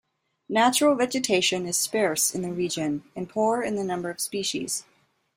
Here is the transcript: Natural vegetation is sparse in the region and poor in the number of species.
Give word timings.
Natural 0.49 0.95
vegetation 0.95 1.67
is 1.67 1.77
sparse 1.77 2.33
in 2.33 2.41
the 2.41 2.51
region 2.51 3.03
and 3.15 3.29
poor 3.29 3.61
in 3.61 3.75
the 3.75 3.83
number 3.83 4.09
of 4.09 4.19
species. 4.19 4.83